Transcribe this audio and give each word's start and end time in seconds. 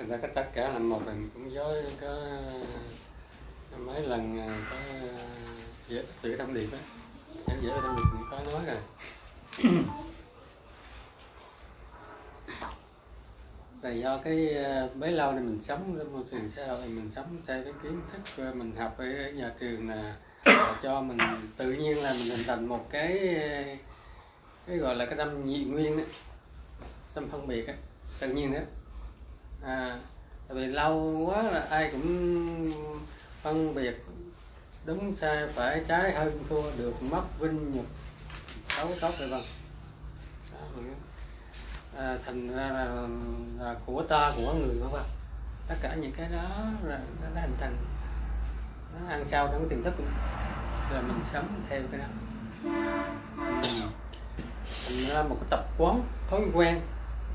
thành 0.00 0.08
ra 0.08 0.16
cái 0.16 0.30
tất 0.34 0.46
cả 0.54 0.68
là 0.68 0.78
một 0.78 1.06
mình 1.06 1.30
cũng 1.34 1.54
với 1.54 1.84
có 2.00 2.26
mấy 3.78 4.02
lần 4.02 4.38
à, 4.38 4.66
có 4.70 4.76
à, 4.76 5.24
dễ 5.88 6.02
tự 6.22 6.36
thông 6.36 6.54
điệp 6.54 6.68
á. 6.72 6.78
Dễ 7.48 7.54
dễ 7.62 7.70
thông 7.82 7.96
điệp 7.96 8.02
cũng 8.12 8.24
có 8.30 8.40
nói 8.40 8.62
rồi. 8.66 8.76
Là 13.82 13.90
do 13.90 14.18
cái 14.18 14.54
à, 14.64 14.88
bấy 14.94 15.12
lâu 15.12 15.32
này 15.32 15.42
mình 15.42 15.62
sống 15.62 15.94
trong 15.98 16.12
môi 16.12 16.22
trường 16.30 16.50
xã 16.56 16.66
hội 16.66 16.88
mình 16.88 17.10
sống 17.16 17.36
theo 17.46 17.64
cái 17.64 17.72
kiến 17.82 18.00
thức 18.12 18.54
mình 18.54 18.72
học 18.76 18.94
ở 18.98 19.30
nhà 19.34 19.52
trường 19.60 19.88
là, 19.88 20.16
là 20.44 20.78
cho 20.82 21.00
mình 21.00 21.18
tự 21.56 21.72
nhiên 21.72 22.02
là 22.02 22.12
mình 22.12 22.28
hình 22.30 22.46
thành 22.46 22.66
một 22.66 22.90
cái 22.90 23.18
cái 24.66 24.76
gọi 24.76 24.94
là 24.94 25.06
cái 25.06 25.14
tâm 25.16 25.46
nhị 25.46 25.64
nguyên 25.64 25.96
đó 25.96 26.04
tâm 27.14 27.28
phân 27.28 27.46
biệt 27.46 27.66
á 27.66 27.74
tự 28.20 28.28
nhiên 28.28 28.52
đó 28.52 28.60
à 29.64 29.98
tại 30.48 30.56
vì 30.56 30.66
lâu 30.66 31.24
quá 31.26 31.42
là 31.42 31.66
ai 31.70 31.90
cũng 31.92 32.72
phân 33.42 33.74
biệt 33.74 34.04
đúng 34.84 35.14
sai 35.14 35.48
phải 35.54 35.84
trái 35.88 36.12
hơn 36.12 36.44
thua 36.48 36.62
được 36.78 37.02
mất 37.02 37.22
vinh 37.38 37.76
nhục 37.76 37.86
xấu 38.68 38.88
tốt 39.00 39.14
rồi 39.18 39.28
vâng 39.28 39.42
à, 41.96 42.18
thành 42.26 42.56
ra 42.56 42.70
là, 42.70 43.08
là 43.58 43.74
của 43.86 44.02
ta 44.02 44.32
của 44.36 44.54
người 44.54 44.76
không 44.82 44.94
ạ 44.94 45.04
tất 45.68 45.76
cả 45.82 45.94
những 45.94 46.12
cái 46.12 46.28
đó 46.28 46.66
là 46.84 47.00
nó 47.22 47.28
đã 47.34 47.40
hình 47.40 47.56
thành 47.60 47.76
nó 48.94 49.10
ăn 49.10 49.24
sau 49.30 49.48
trong 49.52 49.68
tiềm 49.68 49.82
thức. 49.82 49.94
Là 50.92 51.00
mình 51.00 51.20
sống 51.32 51.62
theo 51.68 51.82
cái 51.90 52.00
đó. 52.00 52.06
Thành 54.86 55.08
ra 55.08 55.22
một 55.22 55.36
cái 55.40 55.46
tập 55.50 55.64
quán 55.78 56.02
thói 56.30 56.40
quen 56.54 56.80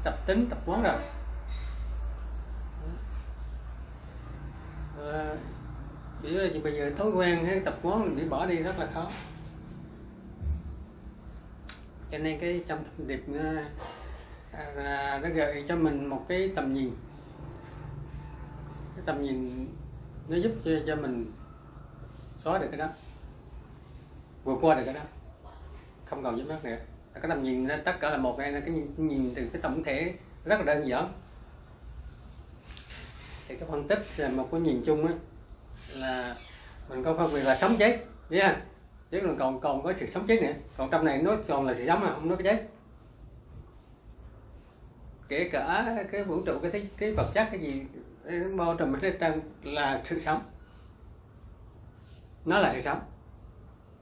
tập 0.04 0.14
tính 0.26 0.48
tập 0.50 0.58
quán 0.66 0.84
rồi. 0.84 1.00
Ờ, 5.06 5.12
à, 5.12 5.36
chỉ 6.24 6.60
bây 6.60 6.74
giờ 6.74 6.92
thói 6.98 7.12
quen 7.12 7.46
hay 7.46 7.60
tập 7.60 7.80
quán 7.84 8.02
mình 8.02 8.16
bị 8.16 8.30
bỏ 8.30 8.46
đi 8.46 8.56
rất 8.56 8.80
là 8.80 8.88
khó. 8.94 9.12
Cho 12.12 12.18
nên 12.18 12.40
cái 12.40 12.64
trong 12.68 12.84
thông 12.98 13.08
điệp 13.08 13.24
ờ, 13.34 13.56
à, 14.52 14.72
là 14.76 15.20
nó 15.24 15.30
gợi 15.30 15.66
cho 15.68 15.76
mình 15.76 16.06
một 16.06 16.26
cái 16.28 16.52
tầm 16.56 16.74
nhìn. 16.74 16.92
Cái 18.96 19.04
tầm 19.06 19.22
nhìn 19.22 19.68
nó 20.28 20.38
giúp 20.38 20.52
cho, 20.66 20.72
cho 20.88 20.96
mình 20.96 21.32
xóa 22.36 22.58
được 22.60 22.68
cái 22.72 22.78
đó 22.78 22.88
vượt 24.44 24.58
qua 24.62 24.76
được 24.76 24.84
cái 24.86 24.94
đó. 24.94 25.02
Không 26.06 26.24
còn 26.24 26.38
dính 26.38 26.48
mắc 26.48 26.66
nữa. 26.66 26.78
Cái 27.14 27.24
tầm 27.30 27.44
nhìn 27.44 27.68
nó 27.68 27.76
tất 27.86 28.00
cả 28.00 28.10
là 28.10 28.18
một 28.18 28.38
đây 28.38 28.52
là 28.52 28.60
cái 28.60 28.70
nhìn, 28.70 28.94
nhìn 28.98 29.34
từ 29.36 29.50
cái 29.54 29.62
tổng 29.62 29.84
thể 29.84 30.14
rất 30.46 30.58
là 30.60 30.64
đơn 30.66 30.88
giản 30.88 31.14
thì 33.48 33.56
cái 33.56 33.70
phân 33.70 33.88
tích 33.88 34.00
là 34.18 34.30
một 34.30 34.48
cái 34.52 34.62
nhìn 34.62 34.84
chung 34.86 35.08
á 35.08 35.14
là 35.94 36.36
mình 36.90 37.04
có 37.04 37.14
phân 37.14 37.34
biệt 37.34 37.44
là 37.44 37.58
sống 37.58 37.76
chết 37.80 38.06
nha 38.30 38.62
chứ 39.12 39.22
còn 39.24 39.38
còn 39.38 39.60
còn 39.60 39.84
có 39.84 39.94
sự 39.98 40.08
sống 40.08 40.28
chết 40.28 40.42
nữa. 40.42 40.54
Còn 40.78 40.90
trong 40.90 41.06
này 41.06 41.22
nó 41.22 41.36
còn 41.48 41.66
là 41.66 41.74
sự 41.74 41.88
sống 41.88 42.00
mà 42.00 42.14
không 42.14 42.30
nói 42.30 42.38
cái 42.44 42.56
chết. 42.56 42.68
Kể 45.28 45.50
cả 45.52 45.98
cái 46.12 46.24
vũ 46.24 46.42
trụ 46.46 46.60
cái 46.62 46.72
cái, 46.72 46.88
cái 46.98 47.12
vật 47.12 47.32
chất 47.34 47.48
cái 47.52 47.60
gì 47.60 47.86
bao 48.56 48.76
trùm 48.76 48.94
hết 48.94 49.18
trơn 49.20 49.42
là 49.64 50.02
sự 50.06 50.22
sống. 50.22 50.42
Nó 52.46 52.60
là 52.60 52.74
sự 52.74 52.82
sống. 52.82 53.00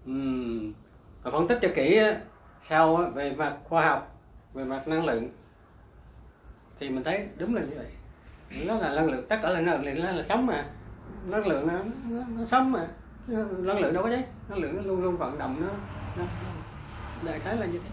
Uhm. 0.09 0.73
và 1.23 1.31
phân 1.31 1.47
tích 1.47 1.59
cho 1.61 1.69
kỹ 1.75 2.01
sau 2.69 2.95
về 2.95 3.31
mặt 3.31 3.57
khoa 3.63 3.87
học 3.87 4.19
về 4.53 4.63
mặt 4.63 4.87
năng 4.87 5.05
lượng 5.05 5.29
thì 6.79 6.89
mình 6.89 7.03
thấy 7.03 7.27
đúng 7.37 7.55
là 7.55 7.61
như 7.61 7.75
vậy 7.75 7.85
nó 8.67 8.77
là 8.77 8.95
năng 8.95 9.11
lượng 9.11 9.25
tất 9.29 9.39
cả 9.43 9.49
là 9.49 9.61
năng 9.61 9.85
lượng 9.85 10.03
nó 10.03 10.11
là 10.11 10.23
sống 10.23 10.45
mà. 10.45 10.65
Năng 11.25 11.47
lượng 11.47 11.67
nó, 11.67 11.73
nó, 12.09 12.25
nó 12.37 12.45
sống 12.45 12.71
mà. 12.71 12.87
Năng 13.57 13.79
lượng 13.79 13.93
đâu 13.93 14.03
có 14.03 14.09
chết 14.09 14.23
năng 14.49 14.59
lượng 14.59 14.75
nó 14.75 14.81
luôn 14.81 15.03
luôn 15.03 15.17
vận 15.17 15.37
động 15.37 15.61
nó, 15.61 15.67
nó 16.17 16.23
đại 17.21 17.39
khái 17.39 17.55
là 17.55 17.65
như 17.65 17.79
thế. 17.79 17.89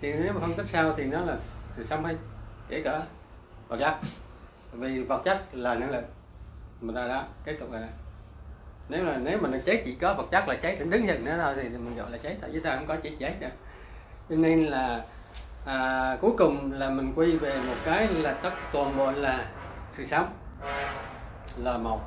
Thì 0.00 0.12
nếu 0.12 0.32
mà 0.32 0.40
phân 0.40 0.54
tích 0.54 0.66
sau 0.66 0.94
thì 0.96 1.04
nó 1.04 1.20
là 1.20 1.36
sự 1.76 1.84
sống 1.84 2.04
hay 2.04 2.16
kể 2.68 2.82
cả 2.82 3.02
vật 3.68 3.76
chất. 3.80 3.94
Vì 4.72 5.02
vật 5.02 5.22
chất 5.24 5.44
là 5.52 5.74
năng 5.74 5.90
lượng 5.90 6.04
mình 6.80 6.96
ta 6.96 7.08
đó 7.08 7.24
kết 7.44 7.56
tục 7.60 7.72
rồi 7.72 7.80
đó. 7.80 7.86
Nếu 8.88 9.04
là 9.04 9.16
nếu 9.16 9.38
mà 9.40 9.48
là 9.48 9.58
cháy 9.58 9.82
chỉ 9.84 9.94
có 9.94 10.14
vật 10.14 10.26
chất 10.30 10.48
là 10.48 10.56
cháy 10.62 10.76
thì 10.78 10.84
đứng 10.90 11.06
dừng 11.08 11.24
nữa 11.24 11.38
thôi 11.42 11.54
thì 11.56 11.68
mình 11.68 11.96
gọi 11.96 12.10
là 12.10 12.18
cháy 12.18 12.36
tại 12.40 12.50
vì 12.50 12.60
ta 12.60 12.76
không 12.76 12.86
có 12.86 12.96
chết 12.96 13.10
cháy 13.18 13.34
nữa 13.40 13.50
cho 14.28 14.36
nên 14.36 14.66
là 14.66 15.04
à, 15.66 16.16
cuối 16.20 16.30
cùng 16.38 16.72
là 16.72 16.90
mình 16.90 17.12
quy 17.16 17.36
về 17.36 17.58
một 17.66 17.74
cái 17.84 18.08
là 18.08 18.32
tất 18.32 18.52
toàn 18.72 18.96
bộ 18.96 19.10
là 19.10 19.46
sự 19.92 20.06
sống. 20.06 20.34
Là 21.56 21.78
một. 21.78 22.00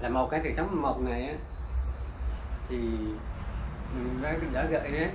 Là 0.00 0.08
một 0.08 0.28
cái 0.30 0.40
sự 0.44 0.50
sống 0.56 0.82
một 0.82 1.00
này 1.00 1.28
á 1.28 1.34
thì 2.68 2.76
mình 3.94 4.18
đã, 4.22 4.34
đã 4.52 4.64
gợi 4.64 4.90
đấy 4.92 5.10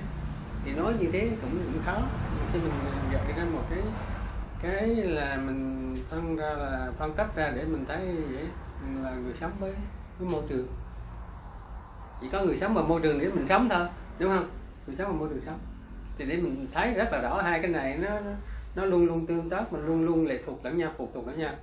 thì 0.65 0.71
nói 0.71 0.93
như 0.99 1.09
thế 1.13 1.29
cũng 1.41 1.71
cũng 1.73 1.81
khó. 1.85 1.97
Khi 2.53 2.59
mình 2.59 2.71
gợi 3.11 3.33
ra 3.37 3.43
một 3.53 3.63
cái 3.69 3.79
cái 4.61 4.87
là 4.95 5.35
mình 5.35 5.95
phân 6.09 6.35
ra 6.35 6.49
là 6.49 6.91
phân 6.97 7.13
tách 7.13 7.35
ra 7.35 7.51
để 7.55 7.65
mình 7.65 7.85
thấy 7.87 8.15
vậy 8.31 8.45
là 9.03 9.11
người 9.11 9.33
sống 9.39 9.51
với 9.59 9.73
với 10.19 10.29
môi 10.29 10.43
trường. 10.49 10.67
Chỉ 12.21 12.27
có 12.31 12.41
người 12.41 12.57
sống 12.57 12.73
và 12.73 12.81
môi 12.81 13.01
trường 13.01 13.19
để 13.19 13.27
mình 13.27 13.47
sống 13.47 13.69
thôi 13.69 13.87
đúng 14.19 14.29
không? 14.29 14.49
Người 14.87 14.95
sống 14.95 15.11
và 15.11 15.19
môi 15.19 15.29
trường 15.29 15.41
sống. 15.45 15.59
Thì 16.17 16.25
để 16.25 16.37
mình 16.37 16.67
thấy 16.73 16.93
rất 16.93 17.07
là 17.11 17.21
rõ 17.21 17.41
hai 17.41 17.61
cái 17.61 17.71
này 17.71 17.97
nó 17.97 18.09
nó 18.09 18.31
nó 18.75 18.85
luôn 18.85 19.05
luôn 19.05 19.25
tương 19.25 19.49
tác 19.49 19.73
mình 19.73 19.85
luôn 19.85 20.05
luôn 20.05 20.27
lệ 20.27 20.39
thuộc 20.45 20.65
lẫn 20.65 20.77
nhau 20.77 20.91
phụ 20.97 21.09
thuộc 21.13 21.27
lẫn 21.27 21.39
nhau. 21.39 21.53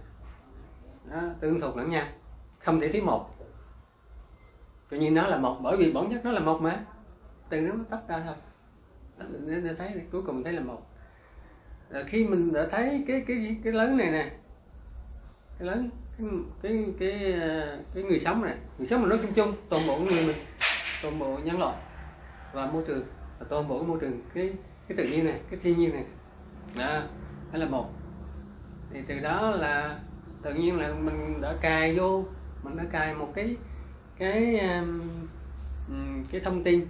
Nó 1.11 1.21
tương 1.41 1.61
thuộc 1.61 1.77
lẫn 1.77 1.91
nhau. 1.91 2.07
Không 2.59 2.81
thể 2.81 2.89
thiếu 2.89 3.05
một. 3.05 3.29
Tự 4.91 4.99
nhiên 4.99 5.15
nó 5.15 5.27
là 5.27 5.39
một 5.39 5.59
bởi 5.63 5.77
vì 5.77 5.93
bản 5.93 6.11
chất 6.11 6.25
nó 6.25 6.31
là 6.31 6.41
một 6.41 6.61
mà. 6.61 6.85
Từ 7.49 7.61
nó 7.61 7.75
tách 7.91 8.09
ra 8.09 8.23
thôi. 8.27 8.35
Nên 9.41 9.77
thấy 9.77 10.03
cuối 10.13 10.23
cùng 10.27 10.45
thấy 10.45 10.53
là 10.53 10.61
một. 10.61 10.83
Rồi 11.91 12.05
khi 12.07 12.25
mình 12.25 12.53
đã 12.53 12.67
thấy 12.71 13.05
cái 13.09 13.25
cái 13.29 13.57
cái 13.65 13.73
lớn 13.73 13.97
này 13.97 14.11
nè. 14.11 14.31
Cái 15.59 15.69
lớn 15.69 15.91
cái 16.19 16.33
cái 16.63 16.95
cái, 16.99 17.35
cái 17.95 18.05
người 18.05 18.21
sống 18.21 18.43
này. 18.43 18.57
Người 18.79 18.87
sống 18.87 19.01
mình 19.01 19.09
nói 19.09 19.19
chung 19.23 19.33
chung 19.35 19.55
toàn 19.69 19.87
bộ 19.87 19.99
người 19.99 20.27
mình 20.27 20.37
toàn 21.03 21.19
bộ 21.19 21.39
nhân 21.45 21.59
loại 21.59 21.77
và 22.53 22.67
môi 22.67 22.85
trường. 22.87 23.05
Và 23.39 23.47
toàn 23.49 23.69
bộ 23.69 23.79
cái 23.79 23.89
môi 23.89 23.99
trường 24.01 24.21
cái 24.35 24.53
cái 24.89 24.97
tự 24.97 25.05
nhiên 25.05 25.25
này 25.25 25.41
cái 25.51 25.61
thiên 25.63 25.79
nhiên 25.79 25.93
này 25.93 26.05
đó 26.77 27.03
đó 27.53 27.59
là 27.59 27.67
một. 27.67 27.91
Thì 28.93 29.01
từ 29.09 29.19
đó 29.19 29.51
là 29.51 29.99
tự 30.43 30.55
nhiên 30.55 30.81
là 30.81 30.95
mình 30.95 31.41
đã 31.41 31.55
cài 31.61 31.97
vô 31.97 32.25
mình 32.63 32.77
đã 32.77 32.85
cài 32.91 33.15
một 33.15 33.33
cái 33.35 33.57
cái 34.19 34.61
um, 34.61 36.25
cái 36.33 36.41
thông 36.41 36.65
tin. 36.65 36.87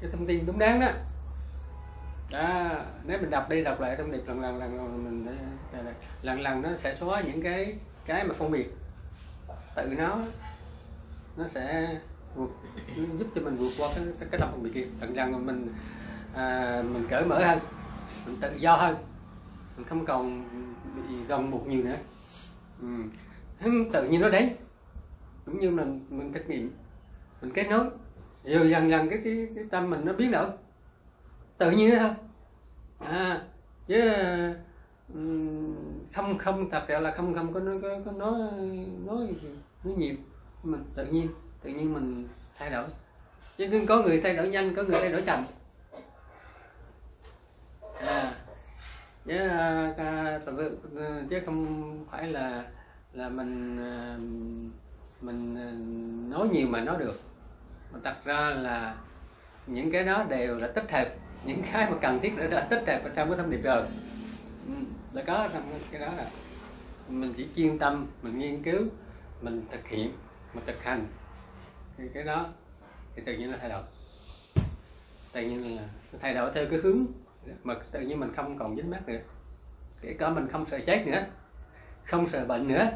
Cái 0.00 0.10
thông 0.12 0.26
tin 0.26 0.46
đúng 0.46 0.58
đáng 0.58 0.80
đó. 0.80 0.88
Đó 2.30 2.70
nếu 3.04 3.18
mình 3.20 3.30
đọc 3.30 3.48
đi 3.48 3.64
đọc 3.64 3.80
lại 3.80 3.96
thông 3.96 4.12
điệp 4.12 4.22
lần 4.26 4.40
lần 4.40 4.58
lần 4.58 5.04
mình 5.04 5.26
lần 6.22 6.40
lần 6.40 6.62
nó 6.62 6.68
sẽ 6.78 6.94
xóa 6.94 7.20
những 7.20 7.42
cái 7.42 7.78
cái 8.06 8.24
mà 8.24 8.34
phân 8.34 8.50
biệt. 8.50 8.76
Tự 9.74 9.94
nó 9.98 10.18
nó 11.36 11.48
sẽ 11.48 11.96
vượt, 12.34 12.50
giúp 13.18 13.26
cho 13.34 13.40
mình 13.40 13.56
vượt 13.56 13.70
qua 13.78 13.88
cái 13.96 14.04
cái 14.30 14.40
tâm 14.40 14.50
phân 14.52 14.62
biệt 14.62 14.70
kia. 14.74 14.86
Lần 15.00 15.32
lần 15.32 15.46
mình 15.46 15.74
à, 16.36 16.82
mình 16.92 17.06
cởi 17.10 17.24
mở 17.24 17.44
hơn 17.44 17.58
mình 18.26 18.36
tự 18.40 18.56
do 18.56 18.76
hơn. 18.76 18.96
Mình 19.76 19.86
không 19.88 20.06
còn 20.06 20.44
bị 20.96 21.24
gồng 21.28 21.50
buộc 21.50 21.66
nhiều 21.66 21.84
nữa. 21.84 21.96
Ừ. 22.80 22.88
tự 23.92 24.08
nhiên 24.08 24.20
nó 24.20 24.30
đấy. 24.30 24.50
cũng 25.46 25.58
như 25.58 25.70
mình 25.70 26.06
mình 26.08 26.32
thực 26.32 26.48
nghiệm 26.48 26.70
mình 27.42 27.50
kết 27.54 27.66
nối. 27.70 27.84
Rồi 28.44 28.70
dần 28.70 28.90
dần 28.90 29.08
cái, 29.10 29.18
cái 29.24 29.48
cái 29.54 29.64
tâm 29.70 29.90
mình 29.90 30.04
nó 30.04 30.12
biến 30.12 30.30
đổi. 30.30 30.46
Tự 31.58 31.70
nhiên 31.70 31.90
đó 31.90 31.96
thôi. 31.98 32.10
À 32.98 33.42
chứ 33.86 34.00
ừ, 35.14 35.20
không 36.14 36.38
không 36.38 36.70
thật 36.70 36.84
ra 36.88 37.00
là 37.00 37.14
không 37.16 37.34
không 37.34 37.52
có 37.52 37.60
nói 37.60 37.78
có, 37.82 37.88
có 38.04 38.12
nói 38.12 38.32
nói 39.06 39.28
nói 39.84 39.94
nhiều. 39.96 40.14
Mình 40.62 40.84
tự 40.94 41.06
nhiên 41.06 41.28
tự 41.62 41.70
nhiên 41.70 41.94
mình 41.94 42.28
thay 42.58 42.70
đổi. 42.70 42.84
Chứ 43.56 43.84
có 43.88 44.02
người 44.02 44.20
thay 44.20 44.36
đổi 44.36 44.48
nhanh 44.48 44.74
có 44.74 44.82
người 44.82 45.00
thay 45.00 45.12
đổi 45.12 45.22
chậm 45.22 45.44
à. 48.00 48.34
Chứ, 49.24 49.48
à, 49.48 50.40
ừ, 50.46 50.78
chứ 51.30 51.40
không 51.46 52.04
phải 52.10 52.26
là 52.26 52.64
là 53.12 53.28
mình 53.28 53.78
à, 53.78 54.16
mình 55.20 55.56
à, 55.56 55.68
nói 56.30 56.48
nhiều 56.48 56.66
mà 56.68 56.80
nói 56.80 56.96
được. 56.98 57.20
Mà 57.92 57.98
thật 58.04 58.16
ra 58.24 58.50
là 58.50 58.96
những 59.66 59.90
cái 59.90 60.04
đó 60.04 60.24
đều 60.28 60.58
là 60.58 60.66
tích 60.66 60.90
hợp. 60.92 61.08
Những 61.44 61.62
cái 61.72 61.90
mà 61.90 61.96
cần 62.00 62.20
thiết 62.22 62.32
để 62.36 62.62
tích 62.70 62.84
hợp 62.86 63.00
vào 63.04 63.12
trong 63.14 63.28
cái 63.28 63.38
thông 63.38 63.50
điệp 63.50 63.60
rồi. 63.64 63.82
Ừ, 64.66 64.72
đã 65.12 65.22
là 65.22 65.22
có 65.26 65.48
trong 65.52 65.62
cái 65.90 66.00
đó 66.00 66.12
là 66.16 66.26
mình 67.08 67.34
chỉ 67.36 67.46
chuyên 67.56 67.78
tâm 67.78 68.06
mình 68.22 68.38
nghiên 68.38 68.62
cứu 68.62 68.80
mình 69.40 69.66
thực 69.70 69.88
hiện 69.88 70.12
mình 70.54 70.64
thực 70.66 70.82
hành. 70.82 71.06
Thì 71.98 72.04
cái 72.14 72.22
đó 72.22 72.46
thì 73.16 73.22
tự 73.26 73.32
nhiên 73.32 73.50
nó 73.50 73.56
thay 73.60 73.70
đổi. 73.70 73.82
Tự 75.32 75.42
nhiên 75.42 75.76
là 75.76 75.82
thay 76.20 76.34
đổi 76.34 76.50
theo 76.54 76.66
cái 76.70 76.78
hướng 76.78 77.06
mà 77.62 77.74
tự 77.92 78.00
nhiên 78.00 78.20
mình 78.20 78.32
không 78.36 78.58
còn 78.58 78.76
dính 78.76 78.90
mắc 78.90 79.08
nữa. 79.08 79.18
Kể 80.02 80.16
cả 80.18 80.30
mình 80.30 80.48
không 80.52 80.66
sợ 80.70 80.78
chết 80.86 81.06
nữa 81.06 81.24
không 82.04 82.28
sợ 82.28 82.44
bệnh 82.44 82.68
nữa. 82.68 82.90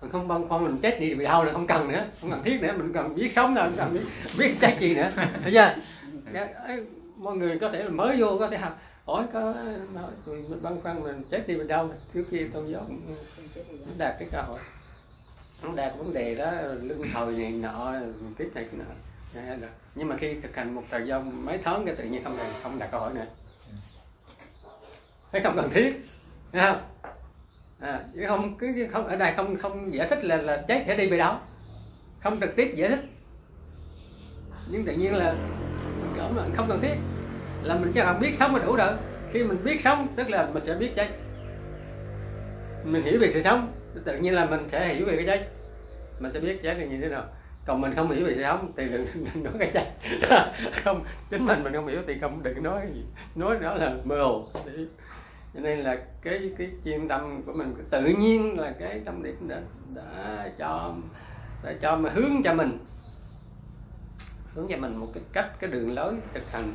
Mình 0.00 0.10
không 0.12 0.28
băn 0.28 0.48
khoăn 0.48 0.64
mình 0.64 0.78
chết 0.82 1.00
đi 1.00 1.14
bị 1.14 1.24
đau 1.24 1.44
là 1.44 1.52
không 1.52 1.66
cần 1.66 1.88
nữa 1.88 2.04
không 2.20 2.30
cần 2.30 2.42
thiết 2.42 2.62
nữa 2.62 2.72
mình 2.76 2.92
cần 2.92 3.14
biết 3.14 3.32
sống 3.32 3.54
nữa 3.54 3.62
không 3.64 3.74
cần 3.76 3.94
biết, 3.94 4.00
biết 4.38 4.54
chết 4.60 4.76
gì 4.78 4.94
nữa. 4.94 5.10
Thấy 5.16 5.52
chưa? 5.52 5.74
Dạ, 6.34 6.48
mọi 7.16 7.36
người 7.36 7.58
có 7.58 7.68
thể 7.68 7.84
là 7.84 7.90
mới 7.90 8.20
vô 8.20 8.36
có 8.38 8.48
thể 8.48 8.58
học 8.58 8.78
hỏi 9.04 9.24
có 9.32 9.54
mình 10.26 10.62
băn 10.62 10.80
khoăn 10.80 11.02
mình 11.02 11.22
chết 11.30 11.44
đi 11.46 11.56
bị 11.56 11.66
đau 11.68 11.90
trước 12.14 12.24
khi 12.30 12.48
tôn 12.48 12.72
giáo 12.72 12.84
cũng 12.86 13.00
đạt 13.98 14.14
cái 14.18 14.28
cơ 14.32 14.42
hội. 14.42 14.58
Nó 15.62 15.70
đạt 15.76 15.92
vấn 15.98 16.14
đề 16.14 16.34
đó 16.34 16.52
lương 16.80 17.02
thời 17.14 17.32
này 17.32 17.50
nọ 17.52 17.94
kiếp 18.38 18.54
này 18.54 18.64
kia 18.72 18.78
nọ 18.78 18.84
nhưng 19.94 20.08
mà 20.08 20.16
khi 20.16 20.40
thực 20.40 20.56
hành 20.56 20.74
một 20.74 20.82
thời 20.90 21.06
gian 21.06 21.46
mấy 21.46 21.58
tháng 21.64 21.86
cái 21.86 21.94
tự 21.94 22.04
nhiên 22.04 22.24
không 22.24 22.36
cần, 22.36 22.46
không 22.62 22.78
đặt 22.78 22.88
câu 22.90 23.00
hỏi 23.00 23.14
nữa. 23.14 23.26
Thấy 25.32 25.40
không 25.40 25.56
cần 25.56 25.70
thiết 25.70 26.00
nghe 26.52 26.60
không? 26.60 26.80
À, 27.80 28.00
chứ 28.14 28.24
không 28.28 28.58
cứ 28.58 28.88
không 28.92 29.06
ở 29.06 29.16
đây 29.16 29.32
không 29.36 29.56
không 29.56 29.94
giải 29.94 30.08
thích 30.08 30.24
là 30.24 30.36
là 30.36 30.64
chết 30.68 30.84
sẽ 30.86 30.96
đi 30.96 31.08
về 31.08 31.18
đâu 31.18 31.34
không 32.22 32.40
trực 32.40 32.56
tiếp 32.56 32.72
giải 32.76 32.88
thích. 32.88 33.04
Nhưng 34.70 34.84
tự 34.84 34.92
nhiên 34.92 35.14
là 35.14 35.34
không 36.56 36.66
cần 36.68 36.80
thiết. 36.82 36.94
Là 37.62 37.76
mình 37.76 37.92
chắc 37.94 38.06
là 38.06 38.12
biết 38.12 38.34
sống 38.38 38.56
là 38.56 38.64
đủ 38.64 38.76
rồi. 38.76 38.92
Khi 39.32 39.44
mình 39.44 39.64
biết 39.64 39.80
sống 39.80 40.08
tức 40.16 40.30
là 40.30 40.48
mình 40.52 40.64
sẽ 40.66 40.74
biết 40.74 40.92
chết 40.96 41.08
mình 42.84 43.02
hiểu 43.02 43.18
về 43.20 43.30
sự 43.30 43.42
sống 43.42 43.72
tự 44.04 44.18
nhiên 44.18 44.34
là 44.34 44.46
mình 44.46 44.68
sẽ 44.72 44.94
hiểu 44.94 45.06
về 45.06 45.16
cái 45.16 45.26
chết 45.26 45.48
mình 46.18 46.32
sẽ 46.32 46.40
biết 46.40 46.58
chết 46.62 46.74
là 46.78 46.84
như 46.84 46.98
thế 47.00 47.08
nào 47.08 47.24
còn 47.66 47.80
mình 47.80 47.94
không 47.96 48.10
hiểu 48.10 48.26
về 48.26 48.34
sự 48.34 48.42
sống 48.42 48.72
thì 48.76 48.88
đừng, 48.88 49.06
đừng 49.14 49.44
nói 49.44 49.52
cái 49.58 49.70
chắc 49.74 49.86
không 50.84 51.04
chính 51.30 51.46
mình 51.46 51.62
mình 51.62 51.72
không 51.72 51.86
hiểu 51.86 52.00
thì 52.06 52.18
không 52.20 52.42
đừng 52.42 52.62
nói 52.62 52.86
gì. 52.94 53.04
Nói 53.34 53.58
đó 53.60 53.74
là 53.74 53.96
mơ 54.04 54.22
hồ. 54.22 54.48
Cho 55.54 55.60
nên 55.60 55.78
là 55.78 55.96
cái 56.22 56.50
cái 56.58 56.70
chuyên 56.84 57.08
tâm 57.08 57.42
của 57.46 57.52
mình 57.52 57.74
tự 57.90 58.04
nhiên 58.04 58.58
là 58.58 58.74
cái 58.78 59.00
tâm 59.04 59.22
điểm 59.22 59.48
đã 59.48 59.60
đã 59.94 60.50
cho 60.58 60.94
đã 61.64 61.72
cho 61.82 61.96
mà 61.96 62.10
hướng 62.10 62.42
cho 62.44 62.54
mình. 62.54 62.78
Hướng 64.54 64.66
cho 64.68 64.76
mình 64.76 64.96
một 64.96 65.06
cái 65.14 65.22
cách 65.32 65.60
cái 65.60 65.70
đường 65.70 65.94
lối 65.94 66.14
thực 66.34 66.50
hành 66.50 66.74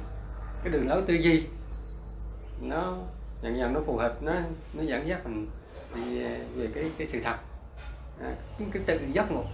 cái 0.64 0.74
đường 0.74 0.88
lối 0.88 1.02
tư 1.08 1.14
duy. 1.14 1.44
Nó 2.62 2.98
dần 3.42 3.58
dần 3.58 3.74
nó 3.74 3.82
phù 3.86 3.98
hợp 3.98 4.24
nó 4.24 4.34
nó 4.74 4.84
dẫn 4.84 5.08
dắt 5.08 5.26
mình 5.26 5.48
về 5.96 6.26
à, 6.26 6.38
về 6.56 6.68
cái 6.76 6.92
cái 6.98 7.08
sự 7.08 7.22
thật. 7.24 7.38
À, 8.22 8.36
cái 8.74 8.84
tự 8.86 9.00
giác 9.14 9.32
một 9.32 9.46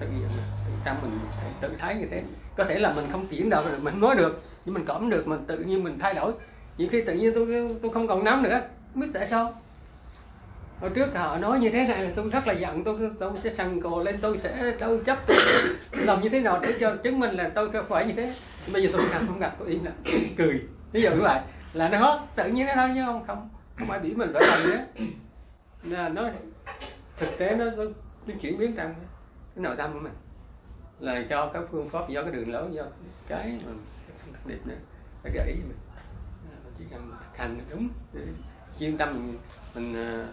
tự 0.00 0.06
nghiệm 0.06 0.28
tự 0.66 0.72
tâm 0.84 0.96
mình 1.02 1.18
tự 1.60 1.70
thấy 1.78 1.94
như 1.94 2.06
thế. 2.10 2.22
Có 2.56 2.64
thể 2.64 2.78
là 2.78 2.92
mình 2.92 3.04
không 3.12 3.26
chuyển 3.26 3.50
được 3.50 3.78
mình 3.82 4.00
nói 4.00 4.16
được 4.16 4.42
nhưng 4.64 4.74
mình 4.74 4.84
cảm 4.86 5.10
được 5.10 5.28
mình 5.28 5.44
tự 5.46 5.58
nhiên 5.58 5.84
mình 5.84 5.98
thay 5.98 6.14
đổi. 6.14 6.32
Nhiều 6.78 6.88
khi 6.90 7.04
tự 7.04 7.14
nhiên 7.14 7.32
tôi 7.34 7.68
tôi 7.82 7.92
không 7.92 8.06
còn 8.06 8.24
nắm 8.24 8.42
nữa 8.42 8.60
không 8.92 9.00
biết 9.00 9.08
tại 9.14 9.26
sao. 9.26 9.54
Hồi 10.80 10.90
trước 10.94 11.16
họ 11.16 11.38
nói 11.38 11.58
như 11.58 11.70
thế 11.70 11.86
này 11.88 12.04
là 12.04 12.10
tôi 12.16 12.30
rất 12.30 12.46
là 12.46 12.52
giận 12.52 12.84
tôi 12.84 13.10
tôi 13.20 13.32
sẽ 13.42 13.50
sằng 13.50 13.80
cồ 13.80 14.02
lên 14.02 14.18
tôi 14.22 14.38
sẽ 14.38 14.76
đâu 14.78 14.98
chấp 15.06 15.18
tôi. 15.26 15.36
Làm 15.92 16.22
như 16.22 16.28
thế 16.28 16.40
nào 16.40 16.60
để 16.62 16.74
cho 16.80 16.96
chứng 16.96 17.20
minh 17.20 17.34
là 17.34 17.50
tôi 17.54 17.72
không 17.72 17.86
phải 17.88 18.06
như 18.06 18.12
thế. 18.12 18.34
Bây 18.72 18.82
giờ 18.82 18.88
tôi 18.92 19.02
không 19.12 19.26
không 19.26 19.38
gặp 19.38 19.56
tôi 19.58 19.68
im 19.68 19.84
lặng 19.84 20.02
cười. 20.38 20.60
Ví 20.92 21.02
dụ 21.02 21.10
như 21.10 21.20
vậy 21.20 21.40
là 21.72 21.88
nó 21.88 22.20
tự 22.36 22.48
nhiên 22.50 22.66
nó 22.66 22.72
thôi 22.74 22.90
chứ 22.94 23.02
không 23.06 23.24
không 23.26 23.48
không 23.78 23.90
ai 23.90 24.00
biểu 24.00 24.12
mình 24.16 24.30
phải 24.34 24.42
làm 24.48 24.70
nữa 24.70 24.84
là 25.84 26.08
nó 26.08 26.28
thực 27.16 27.38
tế 27.38 27.56
nó, 27.56 27.64
nó, 27.64 27.84
nó 28.26 28.34
chuyển 28.40 28.58
biến 28.58 28.76
trong 28.76 28.94
cái 29.54 29.62
nội 29.62 29.76
tâm 29.76 29.92
của 29.92 30.00
mình? 30.00 30.14
Là 31.00 31.24
cho 31.30 31.50
các 31.54 31.62
phương 31.70 31.88
pháp 31.88 32.08
do 32.08 32.22
cái 32.22 32.32
đường 32.32 32.52
lối 32.52 32.68
do 32.72 32.82
cái 33.28 33.46
mình 33.46 33.82
đặc 34.32 34.66
nữa 34.66 34.74
phải 35.22 35.32
gợi 35.34 35.46
ý 35.46 35.54
mình. 35.54 35.78
Chỉ 36.78 36.84
cần 36.90 37.12
thực 37.20 37.38
hành 37.38 37.60
đúng 37.70 37.88
chuyên 38.80 38.98
tâm 38.98 39.08
mình, 39.14 39.38
mình 39.74 39.94
à, 39.94 40.26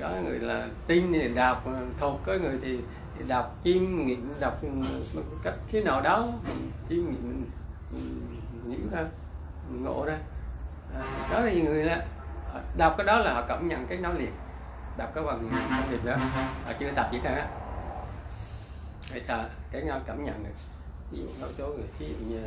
có 0.00 0.10
người 0.24 0.38
là 0.38 0.68
tin 0.86 1.12
thì 1.12 1.34
đọc 1.34 1.66
à, 1.66 1.80
thuộc 2.00 2.20
có 2.26 2.32
người 2.42 2.58
thì, 2.62 2.80
thì 3.18 3.24
đọc 3.28 3.56
chiêm 3.64 4.06
nghiệm 4.06 4.32
đọc 4.40 4.62
ừ, 4.62 4.68
cách 5.42 5.54
thế 5.68 5.82
nào 5.84 6.00
đó 6.00 6.28
chiêm 6.88 6.98
nghiệm 6.98 7.44
ừ, 7.92 7.98
những 8.64 8.88
ra 8.92 9.04
ngộ 9.70 10.04
ra. 10.04 10.18
À, 10.94 11.02
đó 11.32 11.40
là 11.40 11.52
người 11.52 11.84
là 11.84 11.94
à, 12.54 12.60
đọc 12.76 12.94
cái 12.98 13.06
đó 13.06 13.18
là 13.18 13.34
họ 13.34 13.44
cảm 13.48 13.68
nhận 13.68 13.86
cái 13.86 13.98
nó 13.98 14.12
liền 14.12 14.32
đọc 14.98 15.10
cái 15.14 15.24
bằng 15.24 15.50
công 15.70 15.90
nghiệp 15.90 16.04
đó. 16.04 16.16
Họ 16.66 16.72
chưa 16.80 16.90
tập 16.96 17.08
gì 17.12 17.18
cả 17.22 17.50
để 19.14 19.22
sợ 19.24 19.48
cái 19.70 19.82
nhau 19.82 20.00
cảm 20.06 20.24
nhận 20.24 20.44
được 20.44 20.50
ví 21.10 21.18
dụ 21.18 21.26
một 21.40 21.46
số 21.58 21.68
người 21.68 21.86
ví 21.98 22.06
dụ 22.08 22.26
như 22.26 22.42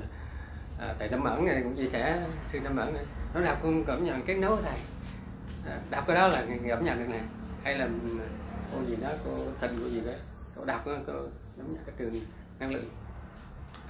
à, 0.79 0.95
thầy 0.99 1.09
tâm 1.09 1.23
ẩn 1.23 1.45
này 1.45 1.61
cũng 1.63 1.75
chia 1.75 1.89
sẻ 1.89 2.27
sư 2.51 2.59
tâm 2.63 2.77
ẩn 2.77 2.93
này. 2.93 3.03
Nó 3.33 3.41
đọc 3.41 3.57
cũng 3.61 3.85
cảm 3.85 4.05
nhận 4.05 4.25
cái 4.25 4.35
nấu 4.35 4.55
thầy 4.55 4.77
à, 5.65 5.79
đọc 5.89 6.03
cái 6.07 6.15
đó 6.15 6.27
là 6.27 6.43
cảm 6.67 6.85
nhận 6.85 6.99
được 6.99 7.09
nè. 7.11 7.21
Hay 7.63 7.77
là 7.77 7.85
à, 7.85 7.89
cô 8.73 8.81
gì 8.87 8.95
đó 8.95 9.09
cô 9.25 9.37
thịnh 9.61 9.79
cô 9.81 9.89
gì 9.89 10.01
đó 10.05 10.11
cô 10.55 10.65
đọc 10.65 10.87
đó, 10.87 10.93
cô 11.07 11.13
cảm 11.57 11.73
nhận 11.73 11.83
cái 11.85 11.95
trường 11.97 12.13
năng 12.59 12.71
lượng. 12.73 12.89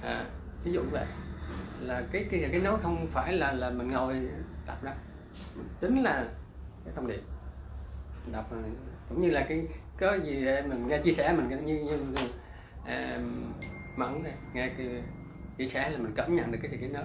À, 0.02 0.24
ví 0.64 0.72
dụ 0.72 0.82
vậy. 0.90 1.06
Là 1.80 2.02
cái 2.12 2.26
cái 2.30 2.48
cái 2.52 2.60
nấu 2.60 2.76
không 2.76 3.06
phải 3.12 3.32
là 3.32 3.52
là 3.52 3.70
mình 3.70 3.90
ngồi 3.90 4.28
đọc 4.66 4.84
đó. 4.84 4.92
Chính 5.80 6.02
là 6.02 6.26
cái 6.84 6.94
thông 6.96 7.06
điệp. 7.06 7.20
Đọc 8.32 8.50
cũng 9.08 9.20
như 9.20 9.30
là 9.30 9.46
cái 9.48 9.66
có 10.00 10.14
gì 10.14 10.44
để 10.44 10.62
mình 10.62 10.88
nghe 10.88 10.98
chia 10.98 11.12
sẻ 11.12 11.32
mình 11.32 11.48
như 11.48 11.56
như, 11.56 11.84
như 11.84 12.16
à, 12.84 13.20
mẫn 13.96 14.22
này 14.22 14.34
nghe 14.52 14.68
cái 14.68 15.02
chia 15.58 15.68
sẻ 15.68 15.90
là 15.90 15.98
mình 15.98 16.12
cảm 16.16 16.36
nhận 16.36 16.52
được 16.52 16.58
cái 16.62 16.70
sự 16.70 16.76
kiện 16.76 16.92
đó 16.92 17.02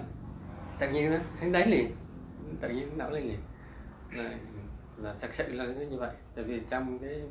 tự 0.80 0.90
nhiên 0.90 1.10
nó 1.10 1.18
thấy 1.40 1.50
đấy 1.50 1.66
liền. 1.66 1.96
Tự 2.60 2.68
nhiên 2.68 2.88
nó 2.88 3.04
nổi 3.04 3.12
lên 3.12 3.28
liền. 3.28 3.40
Là, 4.10 4.38
là 4.96 5.14
thật 5.20 5.34
sự 5.34 5.52
là 5.52 5.64
như 5.64 5.98
vậy. 5.98 6.10
Tại 6.34 6.44
vì 6.44 6.60
trong 6.70 6.98
cái 6.98 7.22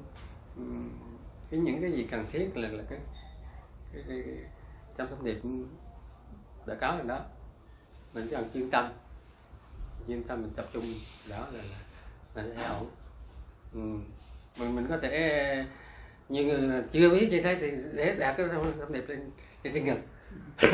cái 1.51 1.59
những 1.59 1.81
cái 1.81 1.91
gì 1.91 2.07
cần 2.11 2.25
thiết 2.31 2.57
là 2.57 2.69
là 2.69 2.83
cái, 2.89 2.99
cái, 3.93 4.03
cái, 4.07 4.21
cái 4.25 4.35
trong 4.97 5.07
thông 5.09 5.25
điệp 5.25 5.39
đã 6.65 6.75
có 6.81 6.95
rồi 6.97 7.07
đó. 7.07 7.25
Mình 8.13 8.27
chỉ 8.29 8.35
cần 8.35 8.49
chuyên 8.53 8.71
tâm. 8.71 8.91
Chuyên 10.07 10.23
tâm 10.23 10.41
mình 10.41 10.51
tập 10.55 10.69
trung 10.73 10.93
đó 11.29 11.47
là 11.51 11.63
là, 11.63 12.43
là 12.43 12.53
sẽ 12.55 12.63
ổn. 12.63 12.89
Ừ. 13.73 13.99
mình 14.57 14.75
mình 14.75 14.85
có 14.89 14.97
thể 14.97 15.65
nhiều 16.29 16.45
người 16.45 16.81
chưa 16.91 17.09
biết 17.09 17.27
như 17.31 17.41
thế 17.41 17.55
thì 17.55 17.71
để 17.93 18.15
đạt 18.19 18.37
cái 18.37 18.45
thông 18.51 18.93
điệp 18.93 19.03
lên 19.07 19.31
trên 19.63 19.85
ngực. 19.85 19.97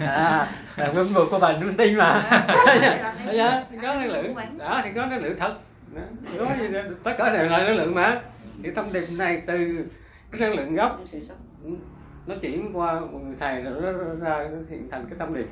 À 0.00 0.48
là 0.76 0.92
nguyên 0.92 1.06
mùa 1.14 1.26
của 1.30 1.38
bà 1.42 1.52
linh 1.52 1.76
tin 1.76 1.96
mà. 1.96 2.22
Thấy 2.66 2.78
chưa 3.32 3.64
có 3.82 3.94
năng 3.94 4.10
lượng 4.10 4.34
đó 4.58 4.80
thì 4.84 4.90
có 4.94 5.06
năng 5.06 5.22
lượng 5.22 5.38
thật. 5.38 5.54
Có 6.38 6.46
tất 7.04 7.14
cả 7.18 7.32
đều 7.32 7.46
là 7.46 7.58
năng 7.58 7.76
lượng 7.76 7.94
mà. 7.94 8.20
Thì 8.62 8.70
thông 8.70 8.92
điệp 8.92 9.06
này 9.10 9.42
từ 9.46 9.86
cái 10.30 10.40
năng 10.40 10.54
lượng 10.54 10.74
gốc 10.74 11.04
nó 12.26 12.34
chuyển 12.42 12.76
qua 12.76 13.00
một 13.00 13.18
người 13.24 13.36
thầy 13.40 13.62
rồi 13.62 13.82
nó 13.82 13.92
ra 13.92 14.48
nó 14.50 14.58
hiện 14.70 14.88
thành 14.90 15.06
cái 15.10 15.18
thông 15.18 15.34
điệp 15.34 15.46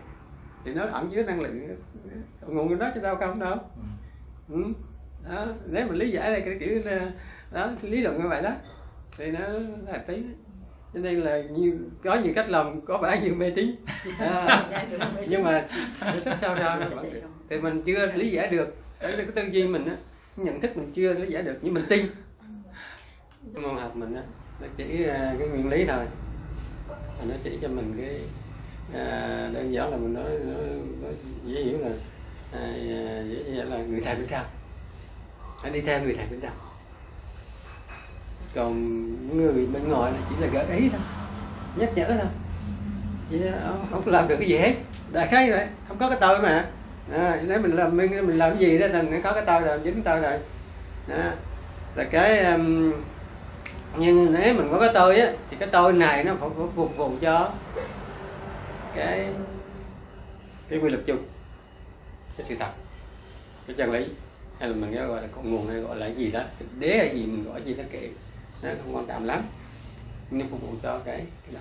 thì 0.64 0.74
nó 0.74 0.86
ẩn 0.92 1.10
chứa 1.10 1.22
năng 1.22 1.40
lượng. 1.40 1.76
Nguồn 2.46 2.78
đó 2.78 2.90
cho 2.94 3.00
đâu 3.00 3.16
không 3.16 3.38
đâu. 3.38 3.56
Ừ. 4.48 4.62
đó. 5.30 5.46
nếu 5.66 5.86
mình 5.86 5.96
lý 5.96 6.10
giải 6.10 6.30
đây 6.30 6.42
cái 6.44 6.56
kiểu 6.60 6.82
đó 7.52 7.70
lý 7.82 8.00
luận 8.00 8.22
như 8.22 8.28
vậy 8.28 8.42
đó 8.42 8.50
thì 9.20 9.30
nó 9.30 9.40
là 9.86 9.98
tí. 10.06 10.14
Cho 10.94 11.00
nên 11.00 11.20
là 11.20 11.42
nhiều 11.42 11.72
có 12.04 12.14
nhiều 12.14 12.32
cách 12.36 12.50
làm 12.50 12.80
có 12.80 12.98
vẻ 12.98 13.20
như 13.22 13.34
mê 13.34 13.50
tín. 13.50 13.74
À, 14.18 14.68
nhưng 15.28 15.42
mà 15.42 15.66
sắp 16.24 16.38
sao 16.40 16.54
ra 16.54 16.76
vẫn 16.76 17.06
thì 17.50 17.58
mình 17.58 17.82
chưa 17.86 18.12
lý 18.12 18.30
giải 18.30 18.48
được. 18.48 18.76
Đấy 19.00 19.12
là 19.12 19.24
cái 19.24 19.32
tư 19.32 19.42
duy 19.52 19.68
mình 19.68 19.86
á 19.86 19.96
nhận 20.36 20.60
thức 20.60 20.76
mình 20.76 20.92
chưa 20.94 21.12
lý 21.12 21.32
giải 21.32 21.42
được 21.42 21.58
nhưng 21.62 21.74
mình 21.74 21.84
tin. 21.88 22.06
Môn 23.54 23.76
học 23.76 23.96
mình 23.96 24.14
á 24.14 24.22
nó 24.60 24.66
chỉ 24.76 25.04
à, 25.04 25.34
cái 25.38 25.48
nguyên 25.48 25.68
lý 25.68 25.84
thôi. 25.88 26.04
Nó 27.28 27.34
chỉ 27.44 27.58
cho 27.62 27.68
mình 27.68 27.94
cái 28.00 28.20
à, 28.94 29.50
đơn 29.54 29.72
giản 29.72 29.90
là 29.90 29.96
mình 29.96 30.14
nói, 30.14 30.24
nói, 30.24 30.64
nói 31.02 31.12
dễ 31.46 31.62
hiểu 31.62 31.78
là 31.78 31.90
à, 32.52 32.60
à 32.60 33.22
dễ 33.28 33.64
là 33.64 33.76
người 33.76 34.00
thầy 34.00 34.14
bên 34.14 34.26
trong. 34.30 34.46
Anh 35.62 35.72
đi 35.72 35.80
theo 35.80 36.02
người 36.02 36.14
thầy 36.14 36.26
bên 36.30 36.40
trong 36.40 36.52
còn 38.54 39.36
người 39.36 39.66
bên 39.66 39.88
ngoài 39.88 40.12
chỉ 40.28 40.34
là 40.40 40.46
gợi 40.52 40.78
ý 40.78 40.88
thôi. 40.88 41.00
Nhắc 41.76 41.90
nhở 41.94 42.04
thôi. 42.08 42.28
Vậy 43.30 43.52
không, 43.64 43.86
không 43.90 44.08
làm 44.08 44.28
được 44.28 44.36
cái 44.38 44.48
gì 44.48 44.56
hết. 44.56 44.74
Đại 45.12 45.26
khái 45.26 45.50
vậy. 45.50 45.66
Không 45.88 45.98
có 45.98 46.08
cái 46.08 46.18
tôi 46.20 46.42
mà. 46.42 46.70
À, 47.12 47.40
nếu 47.46 47.60
mình 47.60 47.76
làm 47.76 47.96
mình, 47.96 48.26
mình 48.26 48.38
làm 48.38 48.50
cái 48.50 48.58
gì 48.58 48.78
đó 48.78 48.86
thì 48.92 49.20
có 49.24 49.32
cái 49.32 49.42
tôi 49.46 49.60
rồi 49.60 49.80
dính 49.84 50.02
tôi 50.02 50.20
rồi. 50.20 50.38
Đó. 51.06 51.16
là 51.94 52.04
cái 52.04 52.44
um, 52.44 52.92
nhưng 53.96 54.32
nếu 54.32 54.54
mình 54.54 54.68
có 54.70 54.80
cái 54.80 54.90
tôi 54.94 55.20
á 55.20 55.32
thì 55.50 55.56
cái 55.60 55.68
tôi 55.72 55.92
này 55.92 56.24
nó 56.24 56.34
phải 56.40 56.48
phục 56.76 56.96
vụ 56.96 57.10
cho 57.20 57.52
cái 58.94 59.26
cái 60.68 60.78
quy 60.78 60.90
luật 60.90 61.02
chung. 61.06 61.18
Cái 62.36 62.46
sự 62.48 62.56
thật. 62.58 62.70
Cái 63.66 63.76
chân 63.78 63.92
lý. 63.92 64.04
Hay 64.58 64.68
là 64.68 64.74
mình 64.74 65.08
gọi 65.08 65.22
là 65.22 65.28
con 65.36 65.50
nguồn 65.50 65.68
hay 65.68 65.76
gọi 65.76 65.96
là 65.96 66.06
gì 66.06 66.30
đó. 66.30 66.40
Đế 66.78 66.96
hay 66.96 67.10
gì 67.14 67.26
mình 67.26 67.44
gọi 67.52 67.62
gì 67.62 67.74
đó 67.74 67.84
kệ 67.92 68.08
nó 68.62 68.70
không 68.82 68.96
quan 68.96 69.06
trọng 69.06 69.24
lắm. 69.24 69.42
Nhưng 70.30 70.48
phục 70.48 70.62
vụ 70.62 70.68
cho 70.82 70.98
cái, 70.98 71.16
cái 71.16 71.54
đó. 71.54 71.60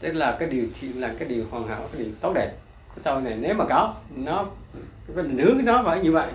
Tức 0.00 0.12
là 0.12 0.36
cái 0.40 0.48
điều 0.48 0.66
là 0.94 1.10
cái 1.18 1.28
điều 1.28 1.44
hoàn 1.50 1.68
hảo 1.68 1.88
cái 1.92 2.02
điều 2.02 2.12
tốt 2.20 2.32
đẹp 2.34 2.50
cái 2.88 2.98
tôi 3.02 3.22
này 3.22 3.36
nếu 3.40 3.54
mà 3.54 3.64
có 3.68 3.94
nó 4.16 4.46
cái 5.14 5.24
mình 5.24 5.38
hướng 5.38 5.64
nó 5.64 5.82
phải 5.84 6.00
như 6.00 6.12
vậy. 6.12 6.28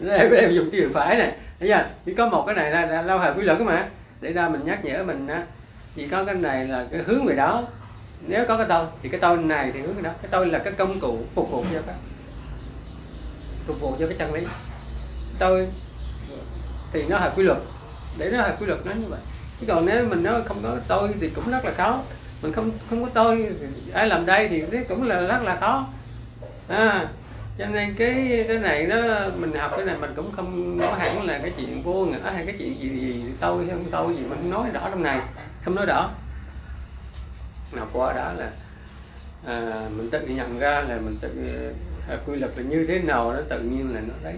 Đây 0.00 0.18
em 0.18 0.52
dùng 0.52 0.70
chữ 0.70 0.90
phải 0.94 1.18
này. 1.18 1.32
Thấy 1.58 1.68
chưa? 1.68 1.86
Chỉ 2.04 2.14
có 2.14 2.28
một 2.28 2.44
cái 2.46 2.54
này 2.54 2.70
là, 2.70 2.86
là 2.86 3.02
lao 3.02 3.18
hợp 3.18 3.38
quy 3.38 3.42
luật 3.42 3.60
mà. 3.60 3.88
Để 4.20 4.32
ra 4.32 4.48
mình 4.48 4.60
nhắc 4.64 4.84
nhở 4.84 5.04
mình 5.04 5.26
á 5.26 5.46
chỉ 5.94 6.06
có 6.06 6.24
cái 6.24 6.34
này 6.34 6.68
là 6.68 6.86
cái 6.90 7.02
hướng 7.06 7.24
về 7.26 7.36
đó. 7.36 7.68
Nếu 8.26 8.44
có 8.48 8.56
cái 8.56 8.66
tôi 8.68 8.86
thì 9.02 9.08
cái 9.08 9.20
tôi 9.20 9.38
này 9.38 9.70
thì 9.72 9.80
hướng 9.80 9.94
về 9.94 10.02
đó. 10.02 10.12
Cái 10.22 10.28
tôi 10.30 10.46
là 10.46 10.58
cái 10.58 10.72
công 10.72 11.00
cụ 11.00 11.18
phục 11.34 11.50
vụ 11.50 11.64
cho 11.72 11.80
cái 11.86 11.96
phục 13.66 13.80
vụ 13.80 13.96
cho 13.98 14.06
cái 14.06 14.16
chân 14.18 14.34
lý. 14.34 14.46
Tôi 15.38 15.68
thì 16.92 17.04
nó 17.08 17.18
hợp 17.18 17.32
quy 17.36 17.42
luật 17.42 17.58
để 18.18 18.30
nó 18.30 18.38
là 18.38 18.56
quy 18.60 18.66
luật 18.66 18.86
nó 18.86 18.92
như 18.92 19.06
vậy. 19.08 19.20
Chứ 19.60 19.66
còn 19.68 19.86
nếu 19.86 20.06
mình 20.08 20.22
nó 20.22 20.40
không 20.46 20.62
có 20.62 20.78
tôi 20.88 21.08
thì 21.20 21.28
cũng 21.28 21.50
rất 21.50 21.64
là 21.64 21.72
khó. 21.76 22.02
Mình 22.42 22.52
không 22.52 22.70
không 22.90 23.04
có 23.04 23.10
tôi 23.14 23.48
thì 23.60 23.66
ai 23.92 24.08
làm 24.08 24.26
đây 24.26 24.48
thì 24.48 24.62
cũng 24.88 25.02
là 25.02 25.20
rất 25.20 25.42
là 25.42 25.56
khó. 25.60 25.86
À, 26.68 27.08
cho 27.58 27.66
nên 27.66 27.94
cái 27.94 28.44
cái 28.48 28.58
này 28.58 28.86
nó 28.86 28.96
mình 29.38 29.52
học 29.52 29.72
cái 29.76 29.84
này 29.84 29.96
mình 30.00 30.12
cũng 30.16 30.32
không 30.32 30.78
nói 30.78 30.98
hẳn 30.98 31.26
là 31.26 31.38
cái 31.38 31.52
chuyện 31.56 31.82
vô 31.82 32.06
ngã 32.06 32.30
hay 32.30 32.46
cái 32.46 32.54
chuyện 32.58 32.80
gì 32.80 32.88
gì 32.88 33.24
tôi 33.40 33.66
hay 33.66 33.74
không 33.74 33.84
tôi 33.90 34.14
gì 34.14 34.22
mình 34.22 34.38
không 34.38 34.50
nói 34.50 34.70
rõ 34.72 34.88
trong 34.90 35.02
này. 35.02 35.20
Không 35.64 35.74
nói 35.74 35.86
rõ. 35.86 36.10
Nào 37.72 37.86
qua 37.92 38.12
đó 38.12 38.32
là 38.32 38.50
à, 39.46 39.88
mình 39.96 40.10
tự 40.10 40.26
nhận 40.26 40.58
ra 40.58 40.80
là 40.80 40.98
mình 41.04 41.14
tự 41.20 41.30
à, 42.08 42.16
quy 42.26 42.36
luật 42.36 42.50
là 42.56 42.62
như 42.62 42.86
thế 42.88 42.98
nào 42.98 43.32
nó 43.32 43.40
tự 43.48 43.60
nhiên 43.60 43.94
là 43.94 44.00
nó 44.00 44.14
đấy. 44.22 44.34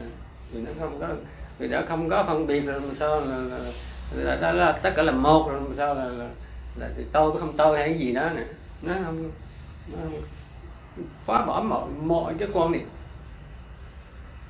À, 0.00 0.06
thì 0.52 0.60
nó 0.60 0.70
không 0.80 1.00
có 1.00 1.08
vì 1.58 1.68
đã 1.68 1.84
không 1.88 2.08
có 2.10 2.24
phân 2.26 2.46
biệt 2.46 2.60
rồi 2.60 2.80
sao 2.98 3.20
là, 3.20 3.36
là, 3.36 3.58
là, 4.16 4.34
là, 4.34 4.52
là 4.52 4.72
tất 4.82 4.92
cả 4.96 5.02
là 5.02 5.12
một 5.12 5.48
rồi 5.50 5.60
sao 5.76 5.94
là, 5.94 6.04
là, 6.04 6.28
là 6.76 6.90
thì 6.96 7.04
tôi 7.12 7.32
có 7.32 7.38
không 7.38 7.56
tôi 7.56 7.78
hay 7.78 7.88
cái 7.88 7.98
gì 7.98 8.12
đó 8.12 8.30
nè 8.30 8.44
nó 8.82 8.92
không 9.04 9.30
nó 9.92 9.98
phá 11.24 11.44
bỏ 11.46 11.62
mọi 11.62 11.88
mọi 12.02 12.34
cái 12.38 12.48
quan 12.52 12.72
niệm 12.72 12.88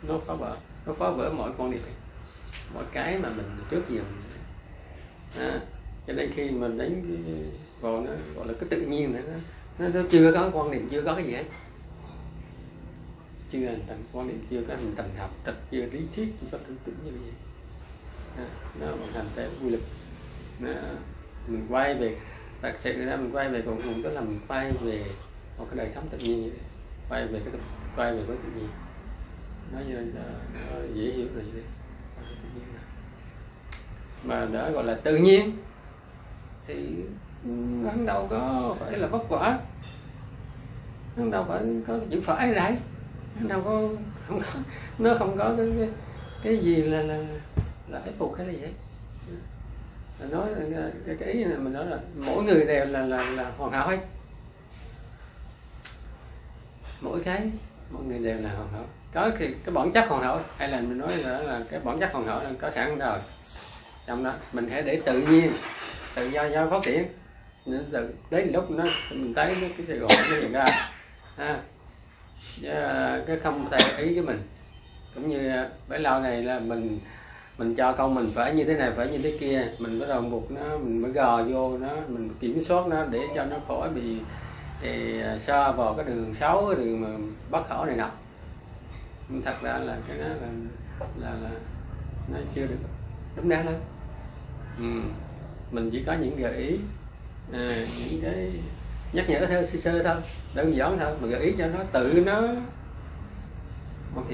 nó 0.09 0.15
phá 0.27 0.35
vỡ 0.35 0.57
nó 0.87 0.93
phá 0.93 1.11
vỡ 1.11 1.31
mọi 1.37 1.51
quan 1.59 1.71
niệm 1.71 1.81
mọi 2.75 2.85
cái 2.93 3.19
mà 3.19 3.29
mình 3.29 3.47
trước 3.71 3.83
giờ 3.89 4.01
à, 5.39 5.61
cho 6.07 6.13
nên 6.13 6.31
khi 6.35 6.51
mình 6.51 6.79
đánh 6.79 7.03
vào 7.81 8.01
nó 8.01 8.13
gọi 8.37 8.47
là 8.47 8.55
cái 8.61 8.69
tự 8.71 8.81
nhiên 8.81 9.13
này 9.13 9.23
nó, 9.79 9.89
nó 9.95 10.01
chưa 10.11 10.33
có 10.33 10.51
quan 10.53 10.71
niệm 10.71 10.89
chưa 10.91 11.03
có 11.03 11.15
cái 11.15 11.25
gì 11.25 11.33
hết 11.33 11.45
chưa 13.55 13.67
hình 13.67 13.85
thành 13.89 14.03
quan 14.13 14.29
niệm 14.29 14.47
chưa 14.51 14.63
có 14.69 14.75
hình 14.75 14.95
thành 14.97 15.11
học 15.19 15.31
thật 15.45 15.55
chưa 15.71 15.87
lý 15.87 16.01
thuyết 16.17 16.35
chúng 16.41 16.51
có 16.53 16.59
tưởng 16.67 16.77
tượng 16.85 16.95
như 17.05 17.11
vậy. 17.11 17.33
À, 18.37 18.49
nó 18.81 18.87
vận 18.87 19.13
hành 19.13 19.27
theo 19.37 19.49
quy 19.63 19.71
lực 19.71 19.81
nó, 20.61 20.71
mình 21.47 21.67
quay 21.69 21.95
về 21.95 22.17
thật 22.63 22.75
sự 22.79 23.05
ra 23.05 23.17
mình 23.17 23.31
quay 23.33 23.49
về 23.49 23.63
còn 23.67 23.83
cùng 23.83 24.03
đó 24.03 24.11
là 24.11 24.21
mình 24.21 24.39
quay 24.49 24.73
về 24.73 25.05
một 25.59 25.67
cái 25.71 25.77
đời 25.77 25.91
sống 25.95 26.09
tự 26.11 26.19
nhiên 26.19 26.43
vậy. 26.43 26.61
Quay 27.09 27.27
về 27.27 27.41
cái 27.45 27.61
quay 27.97 28.17
về 28.17 28.23
với 28.23 28.37
tự 28.37 28.61
nhiên. 28.61 28.69
Nó 29.73 29.79
như 29.89 29.97
là 29.97 30.25
nó 30.55 30.81
dễ 30.95 31.13
hiểu 31.13 31.27
rồi 31.35 31.45
vậy 31.55 31.63
mà 34.25 34.49
đã 34.53 34.71
gọi 34.71 34.85
là 34.85 34.95
tự 34.95 35.17
nhiên. 35.17 35.57
Thì 36.67 36.95
hắn 37.85 38.07
đâu 38.07 38.27
có 38.31 38.75
phải 38.81 38.99
là 38.99 39.07
vất 39.07 39.29
vả 39.29 39.59
hắn 41.17 41.31
đâu 41.31 41.45
phải 41.49 41.63
có 41.87 41.99
chữ 42.11 42.21
phải 42.25 42.55
đấy 42.55 42.77
đâu 43.41 43.61
có 43.65 43.89
không 44.29 44.41
có 44.41 44.61
nó 44.99 45.15
không 45.19 45.39
có 45.39 45.55
cái 45.57 45.67
cái, 45.79 45.89
cái 46.45 46.59
gì 46.59 46.77
là 46.77 47.03
là 47.03 47.19
là 47.89 48.01
ép 48.05 48.19
buộc 48.19 48.39
hay 48.39 48.47
là 48.47 48.53
gì 48.53 48.67
nói 50.31 50.49
cái, 51.07 51.17
cái 51.21 51.29
ý 51.29 51.45
này 51.45 51.59
mình 51.59 51.73
nói 51.73 51.87
là 51.87 51.99
mỗi 52.17 52.43
người 52.43 52.65
đều 52.65 52.87
là 52.87 53.01
là 53.01 53.31
là 53.31 53.51
hoàn 53.57 53.73
hảo 53.73 53.89
hết. 53.89 53.99
Mỗi 57.01 57.23
cái 57.25 57.51
mọi 57.91 58.03
người 58.03 58.19
đều 58.19 58.41
là 58.41 58.51
hoàn 58.55 58.73
hảo. 58.73 58.85
Có 59.15 59.31
thì 59.39 59.55
cái 59.65 59.75
bản 59.75 59.93
chất 59.93 60.09
hoàn 60.09 60.23
hảo 60.23 60.41
hay 60.57 60.69
là 60.69 60.81
mình 60.81 60.99
nói 60.99 61.17
là, 61.17 61.39
là 61.39 61.61
cái 61.71 61.81
bản 61.81 61.99
chất 61.99 62.13
hoàn 62.13 62.27
hảo 62.27 62.45
là 62.45 62.51
có 62.61 62.71
sẵn 62.71 62.99
rồi. 62.99 63.19
Trong 64.07 64.25
đó 64.25 64.33
mình 64.53 64.69
hãy 64.69 64.83
để 64.83 65.01
tự 65.05 65.21
nhiên 65.21 65.53
tự 66.15 66.29
do 66.29 66.45
do 66.45 66.71
phát 66.71 66.83
triển. 66.83 67.05
Nên 67.67 67.85
từ 67.93 68.15
đến 68.31 68.51
lúc 68.53 68.71
nó 68.71 68.85
mình 69.11 69.35
thấy 69.35 69.57
cái 69.61 69.87
sài 69.87 69.97
gòn 69.97 70.11
nó 70.31 70.37
hiện 70.37 70.53
ra. 70.53 70.91
À, 71.37 71.61
Ờ, 72.65 73.25
cái 73.27 73.39
không 73.39 73.69
theo 73.71 73.99
ý 73.99 74.15
với 74.15 74.23
mình. 74.23 74.43
Cũng 75.15 75.29
như 75.29 75.49
ờ, 75.49 75.71
bấy 75.89 75.99
lâu 75.99 76.21
này 76.21 76.43
là 76.43 76.59
mình 76.59 76.99
mình 77.59 77.77
cho 77.77 77.93
con 77.93 78.15
mình 78.15 78.31
phải 78.35 78.55
như 78.55 78.65
thế 78.65 78.75
này 78.75 78.91
phải 78.97 79.09
như 79.09 79.19
thế 79.19 79.37
kia. 79.41 79.69
Mình 79.79 80.01
bắt 80.01 80.07
đầu 80.09 80.21
buộc 80.21 80.51
nó 80.51 80.79
mình 80.79 81.03
mới 81.03 81.13
gò 81.13 81.43
vô 81.43 81.79
nó 81.79 81.97
mình 82.09 82.31
kiểm 82.41 82.65
soát 82.65 82.87
nó 82.87 83.05
để 83.05 83.21
cho 83.35 83.45
nó 83.45 83.57
khỏi 83.69 83.91
bị 83.91 84.19
thì 84.83 85.21
ờ, 85.21 85.39
so 85.39 85.73
vào 85.73 85.95
cái 85.95 86.05
đường 86.07 86.35
xấu 86.35 86.67
cái 86.67 86.85
đường 86.85 87.01
mà 87.01 87.09
bất 87.51 87.69
khổ 87.69 87.85
này 87.85 87.97
nọ. 87.97 88.11
Thật 89.45 89.55
ra 89.63 89.79
là 89.79 89.97
cái 90.09 90.19
đó 90.19 90.25
là 90.25 90.49
là, 91.21 91.31
là 91.43 91.51
nó 92.33 92.39
chưa 92.55 92.67
được 92.67 92.79
đúng 93.37 93.49
đắn 93.49 93.67
lắm. 93.67 93.75
Ừ. 94.79 94.85
mình 95.71 95.91
chỉ 95.91 96.03
có 96.07 96.13
những 96.13 96.37
gợi 96.37 96.57
ý 96.57 96.79
à, 97.53 97.87
những 98.11 98.23
cái 98.23 98.51
nhắc 99.15 99.29
nhở 99.29 99.47
theo 99.47 99.67
sơ 99.67 99.79
sơ 99.81 100.03
thôi 100.03 100.17
đơn 100.55 100.77
giản 100.77 100.99
thôi 100.99 101.13
mà 101.21 101.29
gợi 101.29 101.41
ý 101.41 101.55
cho 101.59 101.67
nó 101.67 101.79
tự 101.93 102.23
nó 102.27 102.41
ok 104.17 104.29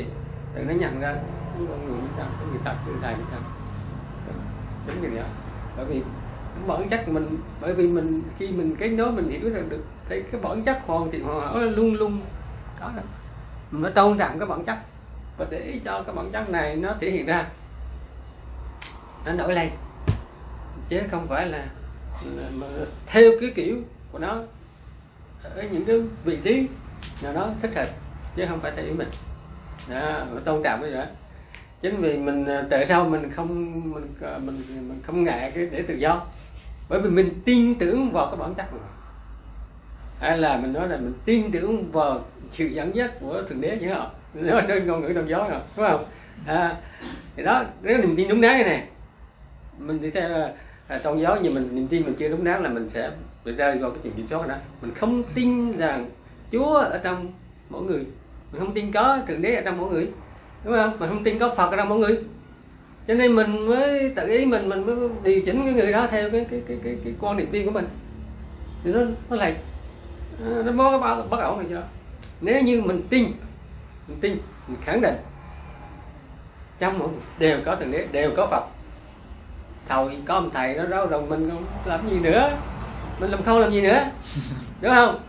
tự 0.54 0.62
nó 0.64 0.72
nhận 0.74 1.00
ra 1.00 1.12
cái 1.12 1.66
con 1.68 1.86
người 1.86 2.00
bên 2.00 2.10
trong 2.18 2.28
cái 2.38 2.48
người 2.50 2.60
tập 2.64 2.76
người 2.86 2.96
thầy 3.02 3.14
bên 3.14 3.24
trong 3.32 3.42
đúng 4.86 5.02
như 5.02 5.08
vậy. 5.14 5.24
Bởi 5.76 5.86
vì 5.86 6.02
bản 6.66 6.88
chất 6.88 7.08
mình 7.08 7.38
bởi 7.60 7.74
vì 7.74 7.86
mình 7.86 8.22
khi 8.38 8.48
mình 8.48 8.76
kết 8.76 8.88
nối 8.88 9.12
mình 9.12 9.28
hiểu 9.28 9.50
rằng 9.54 9.68
được 9.68 9.84
cái 10.08 10.22
cái 10.32 10.40
bản 10.40 10.62
chất 10.62 10.78
hoàn 10.86 11.10
thiện 11.10 11.24
hoàn 11.24 11.40
hảo 11.40 11.58
luôn 11.58 11.94
luôn 11.94 12.20
có 12.80 12.90
đó 12.96 13.02
mình 13.70 13.82
phải 13.82 13.92
tôn 13.92 14.18
trọng 14.18 14.38
cái 14.38 14.48
bản 14.48 14.64
chất 14.64 14.78
và 15.38 15.46
để 15.50 15.80
cho 15.84 16.02
cái 16.02 16.14
bản 16.14 16.26
chất 16.32 16.50
này 16.50 16.76
nó 16.76 16.94
thể 17.00 17.10
hiện 17.10 17.26
ra. 17.26 17.46
Nó 19.24 19.32
nổi 19.32 19.54
lên. 19.54 19.68
Chứ 20.88 21.00
không 21.10 21.26
phải 21.28 21.46
là, 21.46 21.66
là 22.24 22.42
mà 22.54 22.66
theo 23.06 23.30
cái 23.40 23.52
kiểu 23.54 23.76
của 24.12 24.18
nó 24.18 24.36
ở 25.42 25.64
những 25.72 25.84
cái 25.84 26.00
vị 26.24 26.38
trí 26.42 26.68
nào 27.22 27.34
đó 27.34 27.50
thích 27.62 27.74
hợp 27.74 27.86
chứ 28.36 28.44
không 28.48 28.60
phải 28.60 28.72
theo 28.76 28.84
ý 28.84 28.92
mình. 28.92 29.08
Đó, 29.90 30.26
tôn 30.44 30.62
trọng 30.62 30.82
cái 30.82 30.92
đó. 30.92 31.04
Chính 31.82 31.96
vì 31.96 32.18
mình 32.18 32.46
à, 32.46 32.64
tại 32.70 32.86
sao 32.86 33.04
mình 33.04 33.30
không 33.36 33.72
mình 33.92 34.14
à, 34.22 34.38
mình 34.38 34.62
mình 34.68 35.00
không 35.06 35.24
ngại 35.24 35.52
cái 35.54 35.66
để 35.66 35.82
tự 35.82 35.94
do? 35.94 36.22
Bởi 36.88 37.00
vì 37.00 37.10
mình 37.10 37.42
tin 37.44 37.74
tưởng 37.74 38.12
vào 38.12 38.26
cái 38.26 38.36
bản 38.36 38.54
chất 38.54 38.72
mình. 38.72 38.82
Hay 40.20 40.38
là 40.38 40.56
mình 40.56 40.72
nói 40.72 40.88
là 40.88 40.96
mình 40.96 41.14
tin 41.24 41.52
tưởng 41.52 41.92
vào 41.92 42.24
sự 42.50 42.64
dẫn 42.66 42.96
dắt 42.96 43.10
của 43.20 43.42
thượng 43.48 43.60
đế 43.60 43.78
chứ 43.80 43.86
không 43.94 44.10
nói 44.46 44.62
trên 44.68 44.86
ngôn 44.86 45.00
ngữ 45.00 45.12
đồng 45.12 45.28
gió 45.28 45.38
rồi 45.38 45.60
đúng 45.76 45.86
không? 45.86 46.04
À, 46.46 46.76
thì 47.36 47.42
đó 47.42 47.64
nếu 47.82 47.98
mình 47.98 48.16
tin 48.16 48.28
đúng 48.28 48.40
đắn 48.40 48.62
này 48.62 48.86
mình 49.78 49.98
thì 50.02 50.10
theo 50.10 50.28
là 50.28 50.52
À, 50.90 50.98
tôn 50.98 51.18
giáo 51.18 51.38
nhưng 51.42 51.54
mình 51.54 51.68
niềm 51.72 51.86
tin 51.86 52.04
mình 52.04 52.14
chưa 52.18 52.28
đúng 52.28 52.44
đắn 52.44 52.62
là 52.62 52.68
mình 52.68 52.88
sẽ 52.88 53.10
bị 53.44 53.52
rơi 53.52 53.78
vào 53.78 53.90
cái 53.90 54.00
chuyện 54.02 54.12
kiểm 54.16 54.26
soát 54.30 54.48
đó. 54.48 54.54
Mình 54.82 54.94
không 54.94 55.22
tin 55.34 55.78
rằng 55.78 56.10
chúa 56.52 56.74
ở 56.74 56.98
trong 56.98 57.32
mỗi 57.68 57.82
người. 57.82 58.06
Mình 58.52 58.60
không 58.60 58.74
tin 58.74 58.92
có 58.92 59.18
thượng 59.28 59.42
đế 59.42 59.54
ở 59.54 59.62
trong 59.62 59.78
mỗi 59.78 59.90
người. 59.90 60.08
Đúng 60.64 60.74
không? 60.74 60.98
Mình 60.98 61.08
không 61.08 61.24
tin 61.24 61.38
có 61.38 61.54
phật 61.54 61.70
ở 61.70 61.76
trong 61.76 61.88
mỗi 61.88 61.98
người. 61.98 62.18
Cho 63.08 63.14
nên 63.14 63.36
mình 63.36 63.66
mới 63.66 64.12
tự 64.16 64.28
ý 64.28 64.46
mình 64.46 64.68
mình 64.68 64.86
mới 64.86 65.08
điều 65.22 65.40
chỉnh 65.40 65.64
cái 65.64 65.72
người 65.72 65.92
đó 65.92 66.06
theo 66.06 66.30
cái 66.30 66.46
cái 66.50 66.62
cái 66.68 66.78
cái, 66.84 66.96
cái 67.04 67.14
quan 67.20 67.36
niệm 67.36 67.46
tin 67.52 67.66
của 67.66 67.72
mình. 67.72 67.86
Thì 68.84 68.92
nó 68.92 69.00
nó 69.30 69.36
lệch 69.36 69.56
nó 70.64 70.90
có 70.90 70.98
cái 70.98 71.28
bất 71.30 71.40
ổn 71.40 71.58
này 71.58 71.66
cho 71.70 71.82
nếu 72.40 72.62
như 72.62 72.82
mình 72.82 73.02
tin 73.10 73.26
mình 74.08 74.18
tin 74.20 74.36
mình 74.68 74.80
khẳng 74.80 75.00
định 75.00 75.14
trong 76.78 76.98
mỗi 76.98 77.08
đều 77.38 77.58
có 77.64 77.76
thượng 77.76 77.92
đế 77.92 78.06
đều 78.12 78.30
có 78.36 78.46
phật 78.46 78.79
thầu 79.88 80.10
có 80.26 80.34
ông 80.34 80.50
thầy 80.50 80.74
đó 80.74 80.84
đâu 80.84 81.06
rồi 81.06 81.22
mình 81.22 81.50
không 81.50 81.64
làm 81.84 82.10
gì 82.10 82.20
nữa. 82.20 82.56
Mình 83.18 83.30
làm 83.30 83.42
không 83.42 83.58
làm 83.58 83.72
gì 83.72 83.80
nữa. 83.80 84.04
Đúng 84.80 84.94
không? 84.94 85.20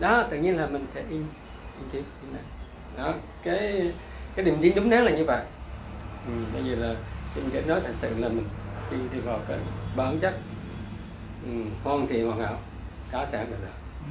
Đó 0.00 0.24
tự 0.30 0.36
nhiên 0.36 0.56
là 0.56 0.66
mình 0.66 0.86
sẽ 0.94 1.02
in 1.10 1.24
tiếp. 1.92 2.02
Đó 2.96 3.12
cái 3.42 3.92
cái 4.36 4.44
niềm 4.44 4.56
tin 4.60 4.74
đúng 4.74 4.90
đắn 4.90 5.04
là 5.04 5.10
như 5.10 5.24
vậy. 5.24 5.42
Ừ, 6.26 6.32
bây 6.54 6.64
giờ 6.64 6.74
là 6.86 6.94
mình 7.36 7.50
để 7.52 7.62
nói 7.66 7.80
thật 7.86 7.92
sự 8.00 8.08
là 8.18 8.28
mình 8.28 8.44
đi 8.90 8.96
đi 9.12 9.18
vào 9.18 9.38
cái 9.48 9.58
bản 9.96 10.18
chất. 10.18 10.34
Ừ, 11.44 11.50
hoàn 11.84 12.06
thiện 12.06 12.26
hoàn 12.26 12.40
hảo 12.40 12.58
có 13.12 13.26
sẵn 13.32 13.50
rồi 13.50 13.58